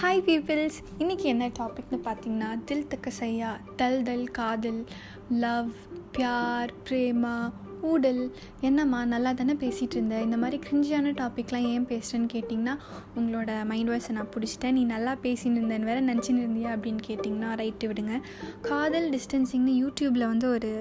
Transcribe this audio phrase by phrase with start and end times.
[0.00, 4.78] Hi peoples இன்றைக்கி என்ன டாபிக்னு பார்த்தீங்கன்னா தில் தக்க சையா தல் தல் காதல்
[5.38, 5.70] லவ்
[6.12, 7.36] பியார் பிரேமா
[7.90, 8.22] ஊடல்
[8.68, 12.74] என்னம்மா நல்லா தானே பேசிகிட்டு இருந்தேன் இந்த மாதிரி கிரிஞ்சியான டாப்பிக்லாம் ஏன் பேசுகிறேன்னு கேட்டிங்கன்னா
[13.18, 14.76] உங்களோட மைண்ட் வாய்ஸை நான் பிடிச்சிட்டேன்.
[14.78, 18.16] நீ நல்லா பேசின்னு இருந்தேன்னு வேறு நினச்சின்னு இருந்தியா அப்படின்னு கேட்டிங்கன்னா ரைட்டு விடுங்க.
[18.70, 20.72] காதல் டிஸ்டன்சிங்னு யூடியூப்பில் வந்து ஒரு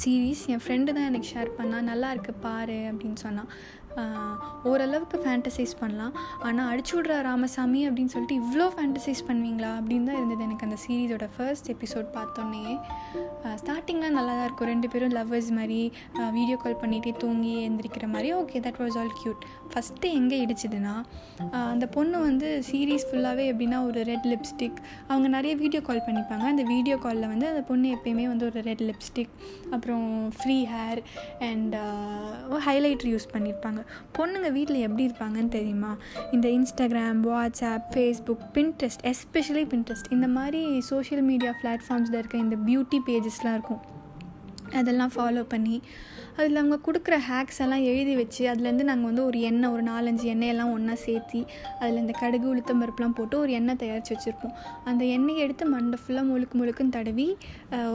[0.00, 3.52] சீரீஸ் என் ஃப்ரெண்டு தான் எனக்கு ஷேர் பண்ணால் நல்லா இருக்குது பாரு அப்படின்னு சொன்னான்.
[4.68, 6.14] ஓரளவுக்கு ஃபேண்டசைஸ் பண்ணலாம்.
[6.48, 11.26] ஆனால் அடிச்சு விட்ற ராமசாமி அப்படின்னு சொல்லிட்டு இவ்வளோ ஃபேண்டசைஸ் பண்ணுவீங்களா அப்படின்னு தான் இருந்தது எனக்கு அந்த சீரீஸோட
[11.34, 12.62] ஃபர்ஸ்ட் எபிசோட் பார்த்தோன்னே.
[13.62, 14.70] ஸ்டார்டிங்லாம் நல்லா தான் இருக்கும்.
[14.72, 15.80] ரெண்டு பேரும் லவ்வர்ஸ் மாதிரி
[16.38, 20.94] வீடியோ வீடியோ கால் பண்ணிகிட்டே தூங்கி எந்திரிக்கிற மாதிரி okay that was all cute first எங்கே இடிச்சிதுன்னா
[21.70, 24.78] அந்த பொண்ணு வந்து சீரீஸ் ஃபுல்லாகவே எப்படின்னா ஒரு ரெட் லிப்ஸ்டிக்
[25.10, 26.44] அவங்க நிறைய வீடியோ கால் பண்ணிப்பாங்க.
[26.52, 29.32] அந்த வீடியோ காலில் வந்து அந்த பொண்ணு எப்பயுமே வந்து ஒரு ரெட் லிப்ஸ்டிக்
[29.76, 30.04] அப்புறம்
[30.40, 31.00] free hair
[31.48, 31.76] and
[32.66, 33.82] highlighter use பண்ணியிருப்பாங்க
[34.18, 35.94] பொண்ணுங்க வீட்டில் எப்படி இருப்பாங்கன்னு தெரியுமா?
[36.36, 40.62] இந்த Instagram WhatsApp Facebook Pinterest especially Pinterest இந்த மாதிரி
[40.92, 43.82] சோஷியல் மீடியா பிளாட்ஃபார்ம்ஸில் இருக்க இந்த பியூட்டி பேஜஸ்லாம் இருக்கும்.
[44.78, 45.76] அதெல்லாம் ஃபாலோ பண்ணி
[46.36, 50.72] அதில் அவங்க கொடுக்குற ஹேக்ஸ் எல்லாம் எழுதி வச்சு அதுலேருந்து நாங்கள் வந்து ஒரு எண்ணெய் ஒரு நாலஞ்சு எண்ணெயெல்லாம்
[50.76, 51.40] ஒன்றா சேர்த்தி
[51.80, 54.54] அதில் இந்த கடுகு உளுத்தம் பருப்புலாம் போட்டு ஒரு எண்ணெய் தயாரித்து வச்சுருப்போம்.
[54.90, 57.28] அந்த எண்ணெயை எடுத்து மண்டை ஃபுல்லாக முழுக்கு முழுக்குன்னு தடவி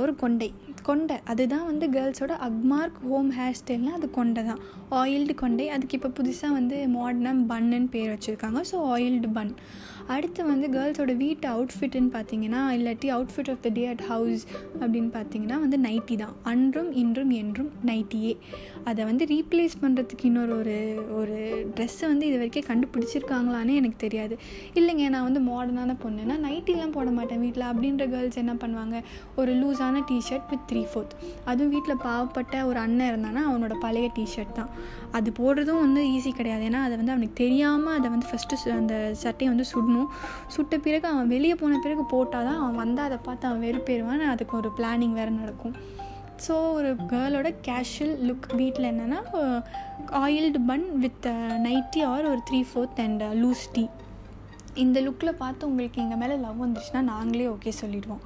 [0.01, 0.49] ஒரு கொண்டை.
[0.89, 1.17] கொண்டை.
[1.31, 4.61] அதுதான் வந்து கேர்ள்ஸோட அக்மார்க் ஹோம் ஹேர் ஸ்டைல்னால் அது கொண்டை தான்.
[4.99, 5.67] ஆயில்டு கொண்டை.
[5.75, 8.61] அதுக்கு இப்போ புதுசாக வந்து மாடர்னாக பன்னுன்னு பேர் வச்சுருக்காங்க.
[8.71, 9.53] ஸோ ஆயில்டு பன்
[10.15, 14.43] அடுத்து வந்து கேர்ள்ஸோட வீட்டு அவுட்ஃபிட்டுன்னு பார்த்தீங்கன்னா இல்லாட்டி outfit of the day at house
[14.81, 16.35] அப்படின்னு பார்த்தீங்கன்னா வந்து நைட்டி தான்.
[16.51, 18.33] அன்றும் இன்றும் என்றும் நைட்டியே
[18.89, 20.75] அதை வந்து ரீப்ளேஸ் பண்ணுறதுக்கு இன்னொரு ஒரு
[21.19, 21.37] ஒரு
[21.77, 24.35] ட்ரெஸ்ஸை வந்து இது வரைக்கும் கண்டுபிடிச்சிருக்காங்களான்னு எனக்கு தெரியாது.
[24.79, 28.97] இல்லைங்க நான் வந்து மாடர்னான பொண்ணுன்னா நைட்டிலாம் போட மாட்டேன் வீட்டில் அப்படின்ற கேர்ள்ஸ் என்ன பண்ணுவாங்க?
[29.41, 31.15] ஒரு லூஸான T shirt with three fourth
[31.49, 34.71] அதுவும் வீட்டில் பாவப்பட்ட ஒரு அண்ணன் இருந்தானா அவனோட பழைய டிஷர்ட் தான்.
[35.17, 36.63] அது போடுறதும் வந்து ஈஸி கிடையாது.
[36.69, 39.95] ஏன்னா அதை வந்து அவனுக்கு தெரியாமல் அதை வந்து ஃபஸ்ட்டு அந்த சட்டையை வந்து சுடணும்.
[40.55, 44.23] சுட்ட பிறகு அவன் வெளியே போன பிறகு போட்டால் தான் அவன் வந்தால் அதை பார்த்து அவன் வெறுப்பேறுவான்.
[44.33, 45.75] அதுக்கு ஒரு பிளானிங் வேறு நடக்கும்.
[46.45, 49.19] ஸோ ஒரு கேர்ளோட கேஷுவல் லுக் வீட்டில் என்னென்னா
[50.23, 51.27] oiled bun with
[51.67, 53.85] nighty or ஒரு three fourth and loose tee
[54.83, 58.23] இந்த லுக்கில் பார்த்து உங்களுக்கு எங்கள் மேலே லவ் வந்துருச்சுன்னா நாங்களே ஓகே சொல்லிடுவோம்.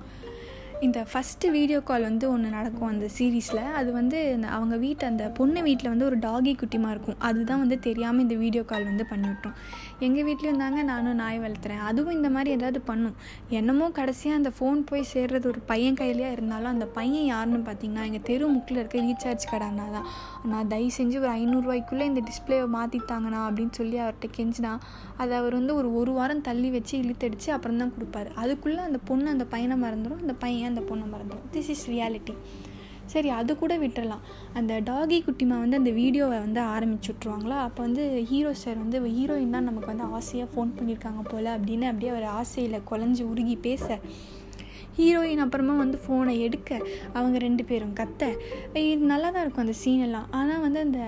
[0.86, 4.19] இந்த ஃபஸ்ட்டு வீடியோ கால் வந்து ஒன்று நடக்கும் அந்த சீரீஸில் அது வந்து
[4.56, 7.18] அவங்க வீட்டு அந்த பொண்ணு வீட்டில் வந்து ஒரு டாகி குட்டிமாக இருக்கும்.
[7.28, 9.56] அதுதான் வந்து தெரியாமல் இந்த வீடியோ கால் வந்து பண்ணிவிட்டோம்
[10.06, 11.84] எங்கள் வீட்லேயும் தாங்க நானும் நாய் வளர்த்துறேன்.
[11.90, 13.16] அதுவும் இந்த மாதிரி ஏதாவது பண்ணும்.
[13.59, 18.25] என்னமோ கடைசியாக அந்த ஃபோன் போய் சேர்றது ஒரு பையன் கையிலேயே இருந்தாலும் அந்த பையன் யாருன்னு பார்த்தீங்கன்னா எங்கள்
[18.31, 20.08] தெரு முக்கில் இருக்க ரீசார்ஜ் கடைனா தான்.
[20.53, 24.74] நான் தயவு செஞ்சு ஒரு ஐநூறுரூவாய்க்குள்ளே இந்த டிஸ்பிளேவை மாற்றித்தாங்கண்ணா அப்படின்னு சொல்லி அவர்கிட்ட கெஞ்சினா
[25.22, 28.30] அதை அவர் வந்து ஒரு ஒரு வாரம் தள்ளி வச்சு இழுத்தடிச்சு அப்புறம் தான் கொடுப்பாரு.
[28.41, 32.36] அதுக்குள்ளே அந்த பொண்ணு அந்த பையனை மறந்துடும் அந்த பையன் அந்த பொண்ணை மறந்துடும் திஸ் இஸ் ரியாலிட்டி
[33.06, 34.22] சரி அது கூட விட்டுறலாம்.
[34.54, 39.56] அந்த டாகி குட்டிமா வந்து அந்த வீடியோவை வந்து ஆரம்பிச்சு விட்ருவாங்களா அப்போ வந்து ஹீரோ சார் வந்து ஹீரோயின்
[39.56, 43.88] தான் நமக்கு வந்து ஆசையாக ஃபோன் பண்ணியிருக்காங்க போல் அப்படின்னு அப்படியே அவர் ஆசையில் குழஞ்சி உருகி பேச
[44.97, 46.69] ஹீரோயின் அப்புறமா வந்து ஃபோனை எடுக்க
[47.18, 48.29] அவங்க ரெண்டு பேரும் கத்த.
[48.91, 50.28] இது நல்லா தான் இருக்கும் அந்த சீன் எல்லாம்.
[50.40, 51.02] ஆனால் வந்து அந்த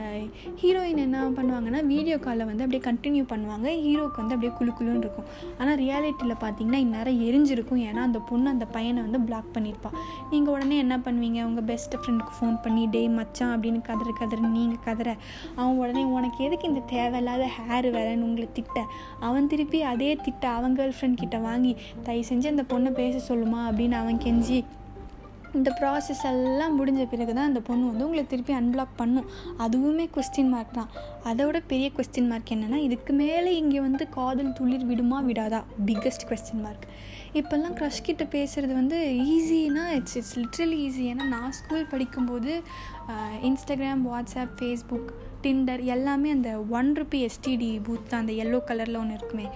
[0.61, 3.67] ஹீரோயின் என்ன பண்ணுவாங்கன்னா வீடியோ காலில் வந்து அப்படியே கண்டினியூ பண்ணுவாங்க.
[3.85, 5.27] ஹீரோக்கு வந்து அப்படியே குழு குழுன்னு இருக்கும்.
[5.59, 7.81] ஆனால் ரியாலிட்டியில் பார்த்தீங்கன்னா இந்நேரம் எரிஞ்சிருக்கும்.
[7.89, 9.91] ஏன்னா அந்த பொண்ணு அந்த பையனை வந்து பிளாக் பண்ணியிருப்பா
[10.33, 11.39] நீங்கள் உடனே என்ன பண்ணுவீங்க?
[11.50, 15.09] உங்கள் பெஸ்ட் ஃப்ரெண்டுக்கு ஃபோன் பண்ணி டே மச்சான் அப்படின்னு கதற கதறு நீங்கள் கதற.
[15.59, 18.79] அவன் உடனே உனக்கு எதுக்கு இந்த தேவையில்லாத ஹேர் வேலைன்னு உங்களை திட்ட
[19.27, 21.73] அவன் திருப்பி அதே திட்ட அவன் கேர்ள் ஃப்ரெண்ட் கிட்ட வாங்கி
[22.07, 23.59] தயவு செஞ்சு அந்த பொண்ணை பேச சொல்லுமா?
[23.73, 24.61] அப்படின்னு அவன் கெஞ்சி
[25.57, 29.28] இந்த ப்ராசஸ் எல்லாம் முடிஞ்ச பிறகு தான் அந்த பொண்ணு வந்து உங்களை திருப்பி அன்பிளாக் பண்ணும்.
[29.63, 30.89] அதுவுமே கொஸ்டின் மார்க் தான்.
[31.29, 35.59] அதோட பெரிய கொஸ்டின் மார்க் என்னென்னா இதுக்கு மேலே இங்கே வந்து காதல் துளிர் விடுமா விடாதா?
[35.89, 36.88] பிக்கஸ்ட் கொஸ்டின் மார்க்
[37.41, 38.97] இப்போல்லாம் க்ரஷ் கிட்ட பேசுகிறது வந்து
[39.35, 42.51] ஈஸினா இட்ஸ் இட்ஸ் லிட்ரலி ஈஸி ஏன்னா நான் ஸ்கூல் படிக்கும்போது
[43.51, 45.12] இன்ஸ்டாகிராம் வாட்ஸ்அப் ஃபேஸ்புக்
[45.45, 48.22] டிண்டர் எல்லாமே அந்த ஒன் ருபி எஸ்டிடி பூத் தான்.
[48.25, 49.47] அந்த எல்லோ கலரில் ஒன்று இருக்குமே.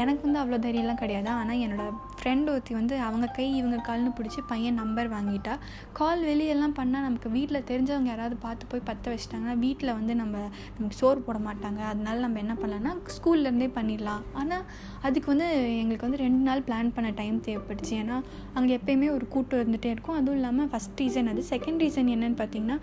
[0.00, 1.28] எனக்கு வந்து அவ்வளோ தைரியம்லாம் கிடையாது.
[1.40, 5.54] ஆனால் என்னோடய ஃப்ரெண்ட் ஒருத்தி வந்து அவங்க கை இவங்க கால்னு பிடிச்சி பையன் நம்பர் வாங்கிட்டா.
[5.98, 10.36] கால் வெளியெல்லாம் பண்ணால் நமக்கு வீட்டில் தெரிஞ்சவங்க யாராவது பார்த்து போய் பற்ற வச்சிட்டாங்கன்னா வீட்டில் வந்து நம்ம
[10.76, 11.82] நமக்கு சோறு போட மாட்டாங்க.
[11.92, 14.24] அதனால நம்ம என்ன பண்ணலாம்னா ஸ்கூல்லேருந்தே பண்ணிடலாம்.
[14.42, 14.64] ஆனால்
[15.08, 15.48] அதுக்கு வந்து
[15.82, 18.18] எங்களுக்கு வந்து ரெண்டு நாள் பிளான் பண்ண டைம் தேவைப்பட்டுச்சு ஏன்னா
[18.58, 20.18] அங்கே எப்போயுமே ஒரு கூட்டம் இருந்துகிட்டே இருக்கும்.
[20.20, 21.44] அதுவும் இல்லாமல் ஃபஸ்ட் ரீசன் அது.
[21.54, 22.78] செகண்ட் ரீசன் என்னென்னு பார்த்தீங்கன்னா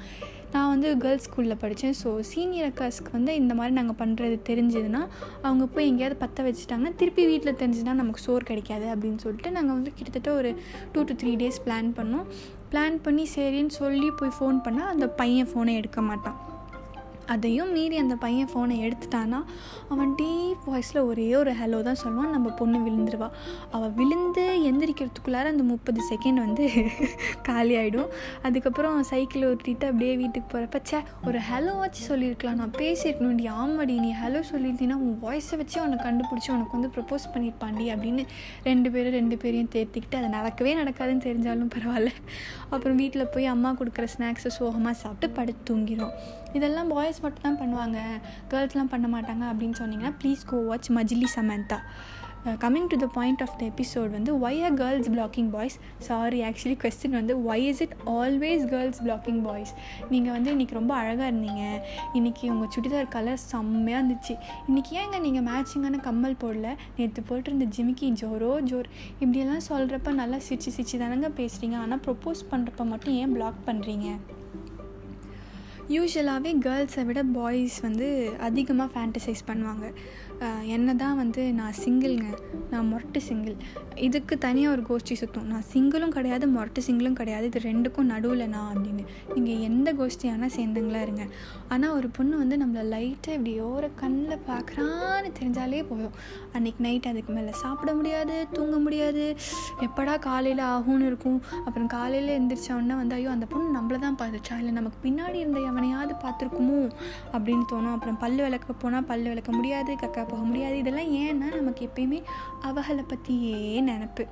[0.53, 5.01] நான் வந்து கேர்ள்ஸ் ஸ்கூலில் படித்தேன் ஸோ சீனியர் அக்காஸ்க்கு வந்து இந்த மாதிரி நாங்கள் பண்ணுறது தெரிஞ்சதுன்னா
[5.41, 9.93] அவங்க போய் எங்கேயாவது பற்ற வச்சுட்டாங்கன்னா திருப்பி வீட்டில் தெரிஞ்சுன்னா நமக்கு சோறு கிடைக்காது அப்படின்னு சொல்லிட்டு நாங்கள் வந்து
[9.97, 10.51] கிட்டத்தட்ட ஒரு
[10.93, 12.27] two to three days plan பண்ணோம்.
[12.71, 16.37] பிளான் பண்ணி சரின்னு சொல்லி போய் ஃபோன் பண்ணால் அந்த பையன் ஃபோனை எடுக்க மாட்டான்.
[17.33, 19.39] அதையும் மீறி அந்த பையன் ஃபோனை எடுத்துட்டான்னா
[19.93, 22.31] அவன் டீப் வாய்ஸில் ஒரே ஒரு ஹலோ தான் சொல்லுவான்.
[22.35, 23.29] நம்ம பொண்ணு விழுந்துருவா.
[23.71, 26.65] அவள் விழுந்து எந்திரிக்கிறதுக்குள்ளார அந்த முப்பது செகண்ட் வந்து
[27.47, 28.09] காலி ஆகிடும்
[28.47, 32.59] அதுக்கப்புறம் சைக்கிள் ஓட்டிட்டு அப்படியே வீட்டுக்கு போகிறப்ப சே ஒரு ஹலோ வச்சு சொல்லியிருக்கலாம்.
[32.61, 33.47] நான் பேசியிருக்கணும்டி.
[33.61, 38.25] ஆமாடி நீ ஹலோ சொல்லியிருந்தீங்கன்னா உன் வாய்ஸை வச்சு அவனை கண்டுபிடிச்சி உனக்கு வந்து ப்ரப்போஸ் பண்ணியிருப்பாண்டி அப்படின்னு
[38.63, 42.11] ரெண்டு பேரும் ரெண்டு பேரையும் தேர்த்திக்கிட்டு அது நடக்கவே நடக்காதுன்னு தெரிஞ்சாலும் பரவாயில்ல.
[42.69, 46.15] அப்புறம் வீட்டில் போய் அம்மா கொடுக்குற ஸ்நாக்ஸை சோகமாக சாப்பிட்டு படுத்து தூங்கிடும்
[46.59, 47.99] இதெல்லாம் பாய்ஸ் மட்டும் தான் பண்ணுவாங்க
[48.53, 51.79] கேர்ள்ஸ்லாம் பண்ண மாட்டாங்க அப்படின்னு சொன்னீங்கன்னா please go watch Majili Samantha
[52.61, 55.75] coming to the point of the episode வந்து why are girls blocking boys
[56.07, 59.71] sorry actually question வந்து why is it always girls blocking boys
[60.13, 61.63] நீங்கள் வந்து இன்றைக்கி ரொம்ப அழகாக இருந்தீங்க.
[62.19, 64.35] இன்றைக்கி உங்கள் சுடிதார் கலர் செம்மையாக இருந்துச்சு.
[64.67, 66.75] இன்றைக்கி ஏங்க நீங்கள் மேட்சிங்கான கம்மல் போடல?
[66.97, 68.89] நேற்று போட்டிருந்த ஜிமிக்கி ஜோரோ ஜோர்.
[69.21, 74.09] இப்படியெல்லாம் சொல்கிறப்ப நல்லா சிரிச்சு சிரிச்சு தானங்க பேசுகிறீங்க ஆனால் ப்ரொப்போஸ் பண்ணுறப்ப மட்டும் ஏன் பிளாக் பண்ணுறீங்க
[75.89, 78.07] யூஸ்வலாகவே கேர்ள்ஸை விட பாய்ஸ் வந்து
[78.39, 79.85] அதிகமாக ஃபேண்டசைஸ் பண்ணுவாங்க.
[80.75, 82.29] என்ன தான் வந்து நான் சிங்கிள்ங்க
[82.71, 83.55] நான் மொரட்டு சிங்கிள்.
[83.95, 87.45] இதுக்கு தனியாக ஒரு கோஷ்டி சுற்றும் நான் சிங்கிளும் கிடையாது மொரட்டு சிங்கிளும் கிடையாது.
[87.45, 89.03] இது ரெண்டுக்கும் நடுவில் நான் அப்படின்னு.
[89.33, 91.25] நீங்கள் எந்த கோஷ்டியானா சேர்ந்துங்களா இருங்க.
[91.69, 96.15] ஆனால் ஒரு பொண்ணு வந்து நம்மளை லைட்டாக இப்படி ஓர கண்ணில் பார்க்குறான்னு தெரிஞ்சாலே போதும்.
[96.55, 99.35] அன்றைக்கி நைட் அதுக்கு மேலே சாப்பிட முடியாது தூங்க முடியாது.
[99.87, 101.41] எப்படா காலையில் ஆகும்னு இருக்கும்.
[101.65, 104.57] அப்புறம் காலையில் எந்திரிச்சோடனே வந்து ஐயோ அந்த பொண்ணு நம்மளை தான் பார்த்துச்சா?
[104.57, 106.81] இல்லை நமக்கு பின்னாடி இருந்த எவனையாவது பார்த்துருக்குமோ?
[107.35, 107.95] அப்படின்னு தோணும்.
[107.95, 110.75] அப்புறம் பல் விளக்க போனால் பல் விளக்க முடியாது கக்கா போக முடியாது.
[110.77, 112.19] இதெல்லாம் ஏன்னா நமக்கு எப்பயுமே
[112.69, 114.25] அவகளை பற்றியே நினப்பு.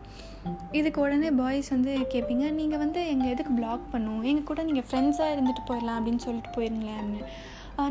[0.72, 4.22] இதுக்கு உடனே பாய்ஸ் வந்து கேட்பீங்க நீங்கள் வந்து எங்களை எதுக்கு பிளாக் பண்ணும்?
[4.24, 7.28] எங்கள் கூட நீங்கள் ஃப்ரெண்ட்ஸாக இருந்துட்டு போயிடலாம் அப்படின்னு சொல்லிட்டு போயிருங்களேன் அப்படின்னு.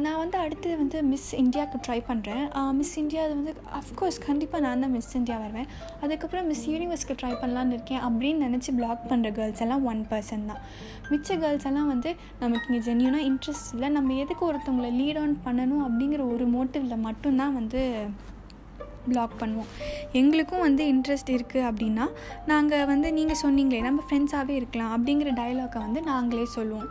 [0.04, 2.42] நான் வந்து அடுத்து வந்து மிஸ் இந்தியாவுக்கு ட்ரை பண்ணுறேன்
[2.78, 5.68] மிஸ் இந்தியா அது வந்து அஃப்கோர்ஸ் கண்டிப்பாக நான் தான் மிஸ் இந்தியா வருவேன்.
[6.04, 8.02] அதுக்கப்புறம் மிஸ் யூனிவர்ஸ்க்கு ட்ரை பண்ணலான்னு இருக்கேன்.
[8.08, 10.62] அப்படின்னு நினச்சி பிளாக் பண்ணுற கேர்ள்ஸ் எல்லாம் ஒன் பர்சன் தான்.
[11.12, 12.10] மிச்ச கேர்ள்ஸ் எல்லாம் வந்து
[12.42, 13.90] நமக்கு இங்கே ஜென்யூனாக இன்ட்ரெஸ்ட் இல்லை.
[13.98, 17.82] நம்ம எதுக்கு ஒருத்தவங்களை லீட் ஆன் பண்ணணும் அப்படிங்கிற ஒரு மோட்டிவில் மட்டும்தான் வந்து
[19.10, 19.70] பிளாக் பண்ணுவோம்.
[20.20, 22.06] எங்களுக்கும் வந்து இன்ட்ரெஸ்ட் இருக்குது அப்படின்னா
[22.50, 26.90] நாங்கள் வந்து நீங்கள் சொன்னீங்களே நம்ம ஃப்ரெண்ட்ஸாகவே இருக்கலாம் அப்படிங்கிற டைலாக்கை வந்து நாங்களே சொல்லுவோம்.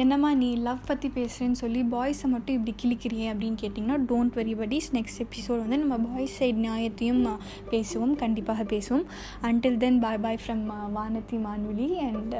[0.00, 4.88] என்னம்மா நீ லவ் பற்றி பேசுகிறேன்னு சொல்லி பாய்ஸை மட்டும் இப்படி கிழிக்கிறியே அப்படின்னு கேட்டிங்கன்னா don't worry buddies
[4.96, 7.22] next episode வந்து நம்ம பாய்ஸ் சைடு நியாயத்தையும்
[7.70, 8.12] பேசுவோம்.
[8.22, 9.04] கண்டிப்பாக பேசுவோம்.
[9.48, 10.64] Until then bye bye from
[10.96, 12.34] Vanathi Manveli and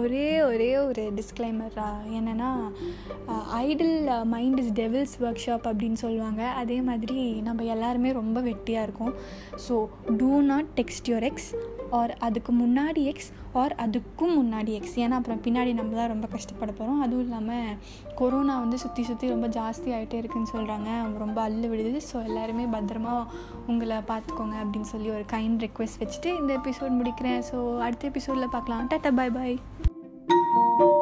[0.00, 1.80] ஒரே ஒரே ஒரு டிஸ்க்ளைமர்
[2.18, 2.50] என்னென்னா
[3.62, 3.98] idle
[4.34, 5.16] mind is devil's
[5.46, 6.44] workshop அப்படின்னு சொல்லுவாங்க.
[6.62, 7.18] அதே மாதிரி
[7.48, 9.14] நம்ம எல்லாருமே ரொம்ப வெட்டியாக இருக்கோம்.
[9.66, 9.86] So
[10.22, 11.50] do not text your ex
[11.90, 16.72] or அதுக்கு முன்னாடி எக்ஸ் ஆர் அதுக்கும் முன்னாடி எக்ஸ் ஏன்னா அப்புறம் பின்னாடி நம்ம தான் ரொம்ப கஷ்டப்பட
[16.72, 17.76] போகிறோம் அதுவும் இல்லாமல்
[18.14, 23.26] கொரோனா வந்து சுற்றி சுற்றி ரொம்ப ஜாஸ்தி ஆகிட்டே இருக்குன்னு சொல்கிறாங்க ரொம்ப அள்ளு விடுது ஸோ எல்லாருமே பத்திரமா
[23.66, 27.40] உங்களை பார்த்துக்கோங்க அப்படின்னு சொல்லி ஒரு கைண்ட் ரெக்வெஸ்ட் வச்சுட்டு இந்த எபிசோட் முடிக்கிறேன்.
[27.50, 28.88] ஸோ அடுத்த எபிசோடில் பார்க்கலாம்.
[28.88, 30.94] டாட்டா பாய் பாய்